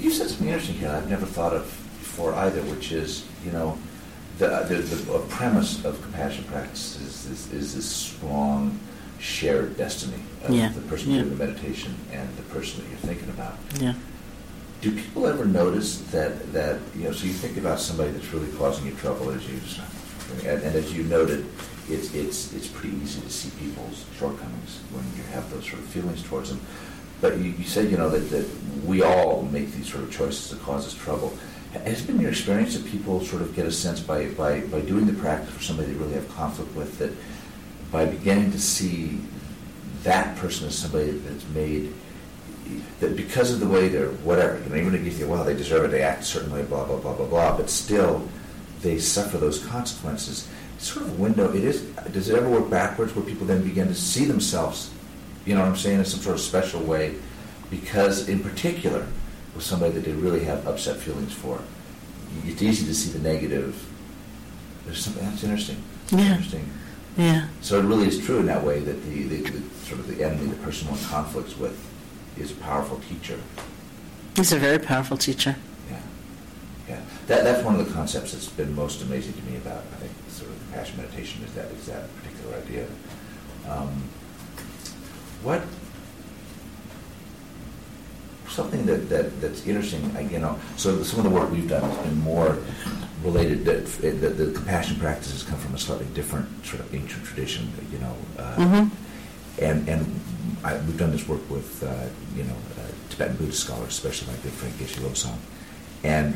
[0.00, 0.90] you said something interesting here.
[0.90, 1.64] I've never thought of
[1.98, 3.78] before either, which is you know.
[4.38, 8.78] The, the, the premise of compassion practices is, is, is this strong
[9.20, 11.22] shared destiny of Yeah, the person yeah.
[11.22, 13.58] doing the meditation and the person that you're thinking about.
[13.80, 13.94] Yeah.
[14.82, 18.52] Do people ever notice that, that, you know, so you think about somebody that's really
[18.52, 19.58] causing you trouble, as you,
[20.48, 21.46] and, and as you noted,
[21.88, 25.86] it's, it's, it's pretty easy to see people's shortcomings when you have those sort of
[25.86, 26.60] feelings towards them.
[27.20, 28.46] But you, you said, you know, that, that
[28.84, 31.36] we all make these sort of choices that cause us trouble.
[31.72, 34.80] Has it been your experience that people sort of get a sense by, by, by
[34.80, 37.12] doing the practice for somebody they really have conflict with that
[37.96, 39.18] by beginning to see
[40.02, 41.90] that person as somebody that's made
[43.00, 45.54] that because of the way they're whatever, you know, even if you think, well, they
[45.54, 48.28] deserve it, they act a certain way, blah blah blah blah blah, but still
[48.82, 50.46] they suffer those consequences.
[50.74, 51.50] It's sort of a window.
[51.54, 51.80] It is.
[52.12, 54.90] Does it ever work backwards where people then begin to see themselves,
[55.46, 57.14] you know what I'm saying, in some sort of special way,
[57.70, 59.06] because in particular
[59.54, 61.62] with somebody that they really have upset feelings for,
[62.44, 63.74] it's easy to see the negative.
[64.84, 65.82] There's something that's interesting.
[66.10, 66.32] Yeah.
[66.32, 66.68] Interesting.
[67.16, 67.48] Yeah.
[67.62, 70.22] So it really is true in that way that the, the, the sort of the
[70.24, 71.78] enemy, the person one conflicts with,
[72.36, 73.40] is a powerful teacher.
[74.34, 75.56] He's a very powerful teacher.
[75.90, 76.00] Yeah,
[76.88, 77.00] yeah.
[77.26, 80.12] That, that's one of the concepts that's been most amazing to me about I think
[80.28, 82.86] sort of compassion meditation is that is that particular idea.
[83.66, 83.88] Um,
[85.42, 85.62] what
[88.48, 90.58] something that, that that's interesting, I- you know.
[90.76, 92.58] So some of the work we've done has been more
[93.26, 97.70] related that the, the compassion practices come from a slightly different sort of ancient tradition,
[97.92, 98.14] you know.
[98.38, 98.90] Uh, Mhm.
[99.60, 100.20] and and
[100.64, 101.88] I, we've done this work with uh,
[102.36, 105.38] you know uh, Tibetan Buddhist scholars, especially my good friend Geshe Lobsang.
[106.04, 106.34] And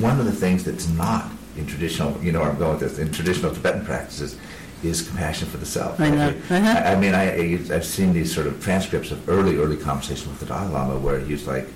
[0.00, 2.98] one of the things that's not in traditional, you know, where I'm going with this,
[2.98, 4.36] in traditional Tibetan practices,
[4.82, 5.98] is compassion for the self.
[6.00, 6.34] I know.
[6.50, 6.82] I, Uh-huh.
[6.92, 7.24] I mean, I,
[7.74, 11.18] I've seen these sort of transcripts of early, early conversations with the Dalai Lama where
[11.20, 11.66] he's like,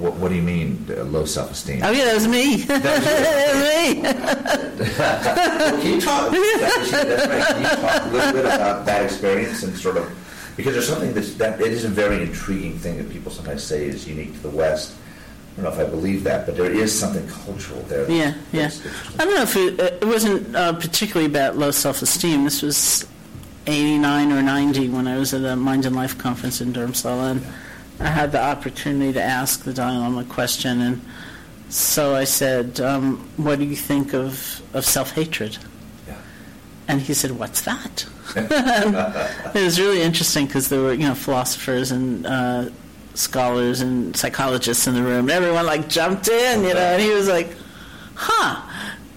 [0.00, 2.56] "What, what do you mean, uh, low self-esteem?" Oh yeah, that was me.
[2.56, 2.84] that
[3.54, 3.62] was
[5.76, 5.82] me.
[5.82, 6.30] can you talk?
[6.30, 7.46] That's, that's right.
[7.46, 10.10] Can you talk a little bit about that experience and sort of
[10.56, 13.86] because there's something that's, that it is a very intriguing thing that people sometimes say
[13.86, 14.94] is unique to the West.
[15.52, 18.10] I don't know if I believe that, but there is something cultural there.
[18.10, 18.70] Yeah, yeah.
[19.18, 22.44] I don't know if it, uh, it wasn't uh, particularly about low self-esteem.
[22.44, 23.06] This was
[23.66, 27.46] 89 or 90 when I was at a Mind and Life conference in Dharamsala, and
[28.00, 31.00] I had the opportunity to ask the Dalai Lama a question, and
[31.68, 35.58] so I said, um, "What do you think of, of self-hatred?"
[36.06, 36.16] Yeah.
[36.88, 41.92] And he said, "What's that?" it was really interesting because there were, you know, philosophers
[41.92, 42.68] and uh,
[43.14, 45.28] scholars and psychologists in the room.
[45.28, 47.56] And Everyone like jumped in, you know, and he was like,
[48.14, 48.60] "Huh."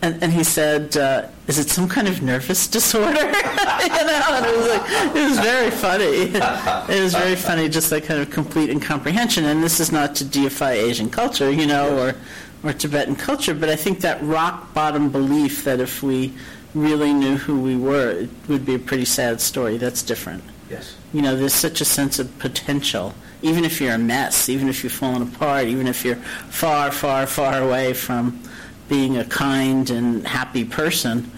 [0.01, 4.45] And, and he said, uh, "Is it some kind of nervous disorder?" you know, and
[4.45, 6.93] it was like it was very funny.
[6.93, 9.45] it was very funny, just that kind of complete incomprehension.
[9.45, 12.15] And this is not to deify Asian culture, you know, or
[12.63, 16.33] or Tibetan culture, but I think that rock bottom belief that if we
[16.73, 19.77] really knew who we were, it would be a pretty sad story.
[19.77, 20.43] That's different.
[20.69, 20.95] Yes.
[21.13, 23.13] You know, there's such a sense of potential.
[23.41, 27.25] Even if you're a mess, even if you're falling apart, even if you're far, far,
[27.27, 28.41] far away from
[28.89, 31.31] being a kind and happy person,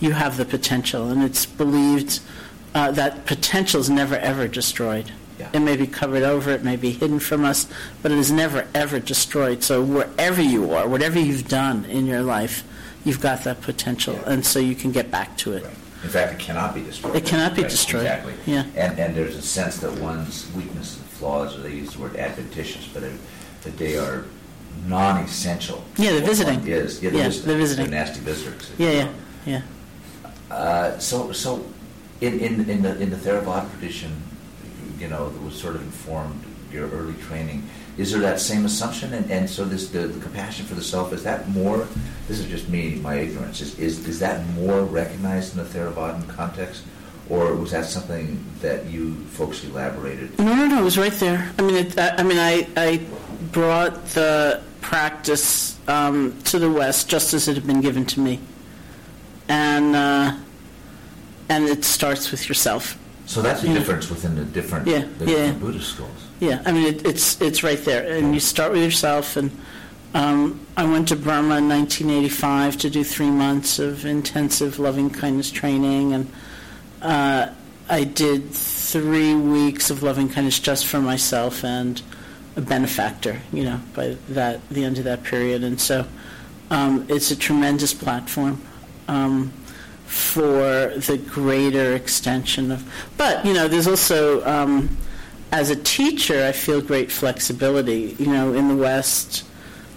[0.00, 1.08] you have the potential.
[1.08, 2.20] And it's believed
[2.74, 5.12] uh, that potential is never, ever destroyed.
[5.38, 5.50] Yeah.
[5.52, 7.68] It may be covered over, it may be hidden from us,
[8.02, 9.62] but it is never, ever destroyed.
[9.62, 12.64] So wherever you are, whatever you've done in your life,
[13.04, 14.14] you've got that potential.
[14.14, 14.32] Yeah.
[14.32, 15.64] And so you can get back to it.
[15.64, 15.72] Right.
[16.04, 17.16] In fact, it cannot be destroyed.
[17.16, 18.02] It cannot be Right, destroyed.
[18.02, 18.34] Exactly.
[18.46, 18.64] Yeah.
[18.76, 22.16] And and there's a sense that one's weaknesses and flaws, or they use the word
[22.16, 23.18] adventitious, but it,
[23.62, 24.24] that they are
[24.86, 25.82] non-essential.
[25.96, 26.66] Yeah, they're visiting.
[26.66, 27.46] Is yeah, Yeah, they're visiting.
[27.48, 27.90] they're visiting.
[27.90, 28.70] They're nasty visitors.
[28.78, 29.12] Yeah, yeah,
[29.46, 29.62] yeah.
[30.50, 31.64] Uh, so, so
[32.20, 34.22] in, in, in the in the Theravada tradition,
[34.98, 37.68] you know, that was sort of informed your early training.
[37.98, 39.14] Is there that same assumption?
[39.14, 41.88] And, and so this the, the compassion for the self is that more?
[42.28, 43.60] This is just me, my ignorance.
[43.60, 46.82] Is is, is that more recognized in the Theravadan context,
[47.28, 50.38] or was that something that you folks elaborated?
[50.38, 50.80] No, no, no.
[50.80, 51.50] It was right there.
[51.58, 53.00] I mean, it, I, I mean, I, I
[53.52, 58.38] brought the practice um, to the West just as it had been given to me,
[59.48, 60.32] and uh,
[61.48, 62.96] and it starts with yourself.
[63.26, 63.74] So that's the Yeah.
[63.74, 65.34] difference within the different, Yeah, the yeah.
[65.36, 66.10] different Buddhist schools.
[66.38, 69.36] Yeah, I mean, it, it's it's right there, and you start with yourself.
[69.36, 69.50] And
[70.14, 75.50] um, I went to Burma in 1985 to do three months of intensive loving kindness
[75.50, 76.30] training, and
[77.02, 77.48] uh,
[77.88, 82.00] I did three weeks of loving kindness just for myself and
[82.56, 83.40] a benefactor.
[83.52, 86.06] You know, by that the end of that period, and so
[86.70, 88.60] um, it's a tremendous platform.
[89.08, 89.52] Um,
[90.06, 92.84] for the greater extension of,
[93.16, 94.96] but you know, there's also um,
[95.52, 98.16] as a teacher, I feel great flexibility.
[98.18, 99.44] You know, in the West,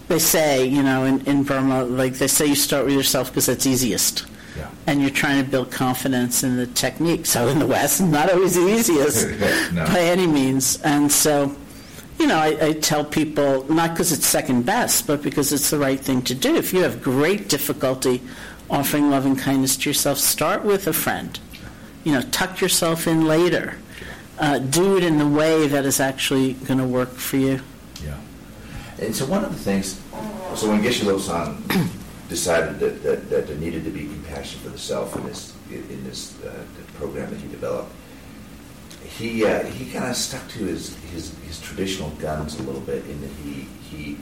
[0.08, 3.45] they say, you know, in, in Burma, like they say you start with yourself because
[3.48, 4.26] that's easiest.
[4.58, 4.69] Yeah.
[4.88, 7.26] And you're trying to build confidence in the technique.
[7.26, 9.28] So in the West, not always the easiest
[9.74, 9.86] No.
[9.86, 10.82] by any means.
[10.82, 11.56] And so,
[12.19, 15.79] you know, I, I tell people, not because it's second best, but because it's the
[15.79, 16.55] right thing to do.
[16.55, 18.21] If you have great difficulty
[18.69, 21.39] offering loving kindness to yourself, start with a friend.
[22.03, 23.77] You know, tuck yourself in later.
[24.38, 27.62] Uh, do it in the way that is actually going to work for you.
[28.03, 28.17] Yeah.
[28.99, 29.99] And so one of the things,
[30.55, 31.89] so when Geshe Lobsang
[32.29, 36.03] decided that, that, that there needed to be compassion for the self in this in
[36.03, 36.63] this uh,
[36.95, 37.91] program that he developed,
[39.03, 43.05] he uh, he kind of stuck to his, his his traditional guns a little bit
[43.05, 44.15] in that he he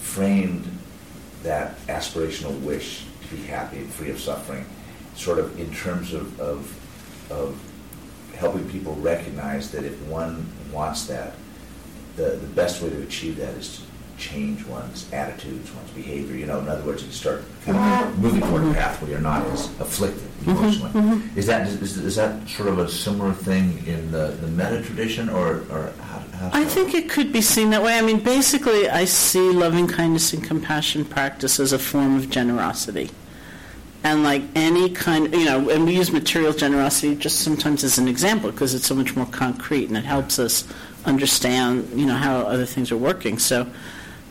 [0.00, 0.66] framed
[1.42, 4.64] that aspirational wish to be happy and free of suffering,
[5.14, 7.58] sort of in terms of of, of
[8.34, 11.34] helping people recognize that if one wants that,
[12.16, 13.82] the, the best way to achieve that is to
[14.18, 16.36] change one's attitudes, one's behavior.
[16.36, 19.20] You know, in other words, you start kind of moving toward a path where you're
[19.20, 20.50] not as afflicted mm-hmm.
[20.50, 20.90] emotionally.
[20.92, 21.38] Mm-hmm.
[21.38, 25.28] Is that is, is that sort of a similar thing in the, the metta tradition,
[25.28, 27.98] or or how, how I think it could be seen that way.
[27.98, 33.10] I mean, basically, I see loving kindness and compassion practice as a form of generosity.
[34.04, 38.06] And like any kind, you know, and we use material generosity just sometimes as an
[38.06, 40.68] example because it's so much more concrete and it helps us
[41.06, 43.38] understand, you know, how other things are working.
[43.38, 43.66] So,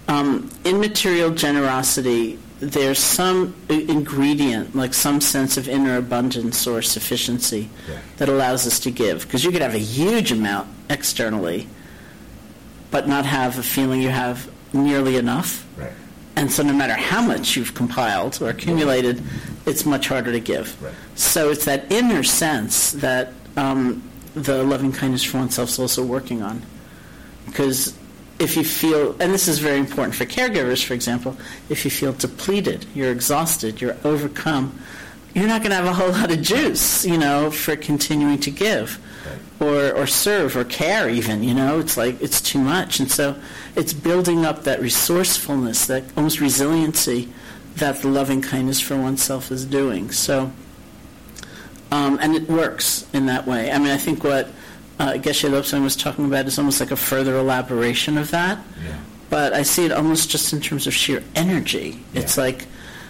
[0.07, 7.69] um, in material generosity, there's some ingredient, like some sense of inner abundance or sufficiency,
[7.89, 7.97] Yeah.
[8.17, 9.23] that allows us to give.
[9.23, 11.67] Because you could have a huge amount externally,
[12.91, 15.65] but not have a feeling you have nearly enough.
[15.77, 15.91] right?
[16.35, 19.21] And so, no matter how much you've compiled or accumulated,
[19.65, 20.81] it's much harder to give.
[20.81, 20.93] Right.
[21.15, 24.01] So, it's that inner sense that um,
[24.35, 26.61] the loving kindness for oneself is also working on.
[27.45, 27.93] Because
[28.39, 31.37] if you feel, and this is very important for caregivers, for example,
[31.69, 34.79] if you feel depleted, you're exhausted, you're overcome,
[35.33, 38.51] you're not going to have a whole lot of juice, you know, for continuing to
[38.51, 38.99] give
[39.59, 42.99] or, or serve or care even, you know, it's like it's too much.
[42.99, 43.35] And so
[43.75, 47.29] it's building up that resourcefulness, that almost resiliency
[47.75, 50.11] that the loving kindness for oneself is doing.
[50.11, 50.51] So,
[51.91, 53.71] um, and it works in that way.
[53.71, 54.49] I mean, I think what
[55.03, 58.57] uh, Geshe Lobsang was talking about is almost like a further elaboration of that.
[58.85, 58.97] Yeah.
[59.29, 61.99] But I see it almost just in terms of sheer energy.
[62.13, 62.65] It's like,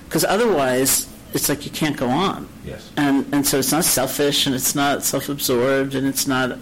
[0.05, 2.47] because otherwise, it's like you can't go on.
[2.65, 2.89] Yes.
[2.97, 6.57] And, and so it's not selfish and it's not self absorbed and it's not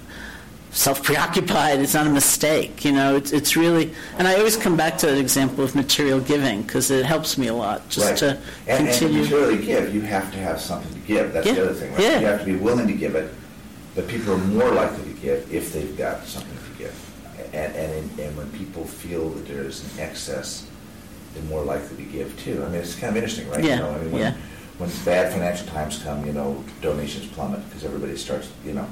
[0.72, 1.80] self preoccupied.
[1.80, 2.84] It's not a mistake.
[2.84, 6.20] You know, it's, it's really, and I always come back to that example of material
[6.20, 8.18] giving because it helps me a lot just right.
[8.18, 8.30] to
[8.68, 9.22] and, and to continue.
[9.24, 11.32] materially give, you have to have something to give.
[11.34, 11.54] That's Yeah.
[11.54, 12.02] the other thing, right?
[12.02, 12.20] Yeah.
[12.20, 13.32] You have to be willing to give it,
[13.96, 17.54] but people are more likely to give if they've got something to give.
[17.54, 20.68] And, and, and when people feel that there's an excess,
[21.34, 22.64] they're more likely to give too.
[22.64, 23.64] I mean, it's kind of interesting, right?
[23.64, 24.36] Yeah, You know, I mean, when, yeah.
[24.78, 28.88] when bad financial times come, you know, donations plummet because everybody starts, you know,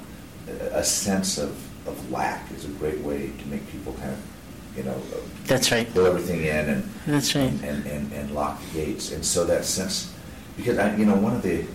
[0.72, 1.52] a, sense of,
[1.88, 5.00] of lack is a great way to make people kind of, you know,
[5.46, 5.88] That's right.
[5.88, 7.52] fill everything in and That's right.
[7.64, 9.12] and, and, and lock the gates.
[9.12, 10.14] And so that sense,
[10.58, 11.66] because I, you know, one of the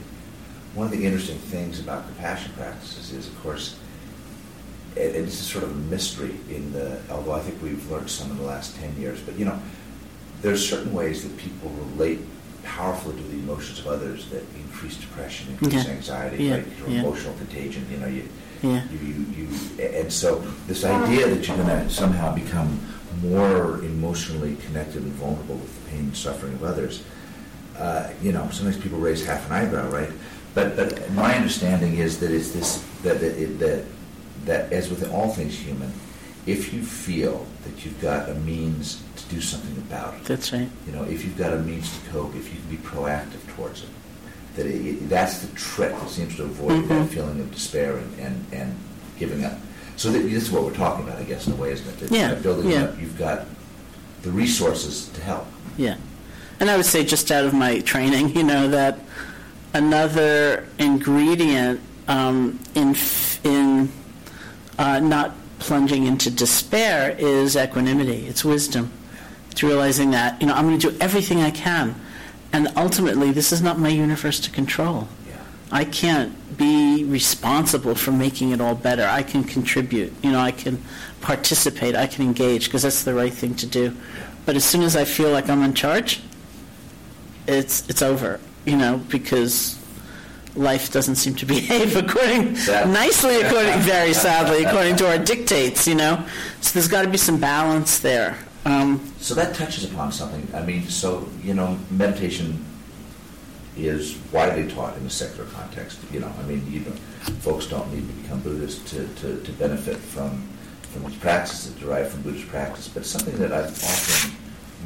[0.75, 3.79] one of the interesting things about compassion practices is, of course,
[4.95, 7.01] this is sort of a mystery in the.
[7.11, 9.59] Although I think we've learned some in the last ten years, but you know,
[10.43, 12.21] there's certain ways that people relate
[12.63, 15.91] powerfully to the emotions of others that increase depression, increase Yeah.
[15.93, 16.67] anxiety, Yeah, right?
[16.79, 17.01] Your yeah.
[17.01, 17.87] emotional contagion.
[17.91, 18.29] You know, you
[18.63, 18.83] Yeah.
[18.91, 19.27] you, you,
[19.79, 22.81] you, and so this idea that you're going to somehow become
[23.23, 27.03] more emotionally connected and vulnerable with the pain and suffering of others,
[27.79, 30.11] uh, you know, sometimes people raise half an eyebrow, right?
[30.55, 33.85] But, but my understanding is that it's this, that, that, it, that,
[34.47, 35.93] that as with all things human,
[36.47, 40.69] if you feel that you've got a means to do something about it, That's right.
[40.87, 43.83] you know, if you've got a means to cope, if you can be proactive towards
[43.83, 43.89] it,
[44.57, 47.09] that it, that's the trick that seems to avoid that Mhm.
[47.09, 48.77] feeling of despair and, and, and
[49.19, 49.59] giving up.
[49.97, 51.99] So that, this is what we're talking about, I guess, in a way, isn't it?
[52.01, 52.85] That Yeah, building yeah.
[52.85, 53.47] up, you've got
[54.23, 55.47] the resources to help.
[55.77, 55.97] Yeah.
[56.61, 58.99] And I would say, just out of my training, you know, that
[59.73, 62.95] another ingredient um, in,
[63.45, 63.91] in
[64.79, 68.93] uh, not plunging into despair is equanimity, it's wisdom.
[69.51, 71.95] It's realizing that, you know, I'm going to do everything I can.
[72.53, 75.09] And ultimately, this is not my universe to control.
[75.29, 75.37] Yeah.
[75.71, 79.05] I can't be responsible for making it all better.
[79.05, 80.13] I can contribute.
[80.23, 80.83] You know, I can
[81.21, 81.97] participate.
[81.97, 83.97] I can engage because that's the right thing to do.
[84.47, 86.21] But as soon as I feel like I'm in charge,
[87.47, 88.41] it's it's over.
[88.65, 89.79] You know, because
[90.57, 92.55] life doesn't seem to behave according
[92.93, 95.87] nicely, according very sadly, according to our dictates.
[95.87, 96.25] You know,
[96.61, 98.39] so there's got to be some balance there.
[98.65, 100.47] Um, So that touches upon something.
[100.55, 102.65] I mean, so, you know, meditation
[103.77, 105.99] is widely taught in the secular context.
[106.13, 106.99] You know, I mean, you don't,
[107.41, 110.49] folks don't need to become Buddhists to, to, to benefit from,
[110.93, 112.89] from practices that derive from Buddhist practice.
[112.89, 114.31] But something that I've often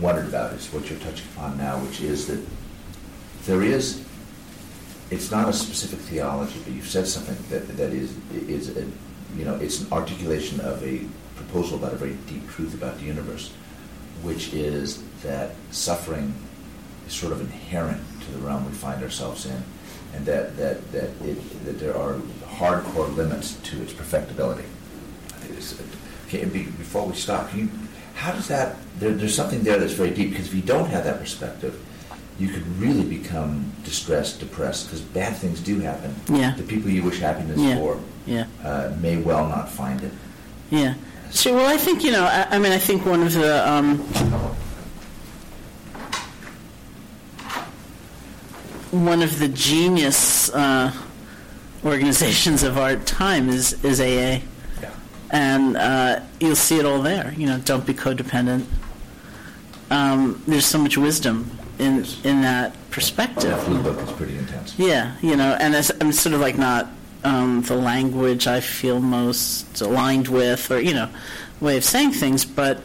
[0.00, 2.40] wondered about is what you're touching upon now, which is that
[3.44, 4.04] there is,
[5.10, 8.84] it's not a specific theology, but you've said something that, that is, is a,
[9.36, 11.00] you know, it's an articulation of a
[11.36, 13.52] proposal about a very deep truth about the universe
[14.22, 16.34] which is that suffering
[17.06, 19.62] is sort of inherent to the realm we find ourselves in,
[20.14, 22.14] and that that that, it, that there are
[22.46, 24.64] hardcore limits to its perfectibility.
[26.26, 27.70] Okay, be- before we stop, you,
[28.14, 28.76] how does that?
[28.98, 31.80] There, there's something there that's very deep because if you don't have that perspective,
[32.38, 36.14] you could really become distressed, depressed, because bad things do happen.
[36.28, 36.54] Yeah.
[36.56, 37.76] The people you wish happiness Yeah.
[37.76, 38.44] for Yeah.
[38.64, 40.12] uh, may well not find it.
[40.70, 40.94] Yeah.
[41.32, 41.54] Sure.
[41.56, 42.24] Well, I think you know.
[42.24, 43.98] I, I mean, I think one of the um,
[48.90, 50.92] one of the genius uh,
[51.84, 54.40] organizations of our time is is AA,
[54.80, 54.90] Yeah.
[55.30, 57.34] and uh, you'll see it all there.
[57.36, 58.64] You know, don't be codependent.
[59.90, 63.50] Um, there's so much wisdom in in that perspective.
[63.50, 64.78] That blue book is pretty intense.
[64.78, 66.88] Yeah, you know, and it's, I'm sort of like not
[67.24, 71.08] um, the language I feel most aligned with, or you know,
[71.60, 72.80] way of saying things, but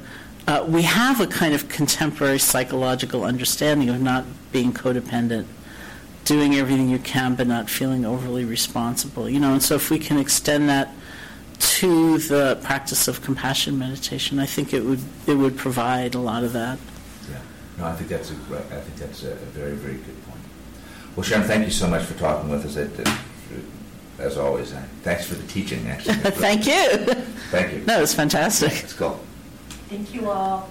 [0.48, 5.46] uh, we have a kind of contemporary psychological understanding of not being codependent,
[6.26, 9.30] doing everything you can, but not feeling overly responsible.
[9.30, 10.94] You know, and so if we can extend that
[11.60, 16.44] to the practice of compassion meditation, I think it would it would provide a lot
[16.44, 16.78] of that.
[17.78, 17.84] Yeah.
[17.84, 20.40] No, I think that's a great- I think that's a, a very very good point.
[21.16, 22.76] Well, Sharon, thank you so much for talking with us.
[22.76, 23.08] It, it,
[24.20, 25.88] as always, thanks for the teaching.
[25.88, 26.98] Actually, Thank you.
[27.52, 27.84] Thank you.
[27.86, 28.72] No, it's fantastic.
[28.72, 29.20] Let's go.
[29.90, 30.70] Thank you all.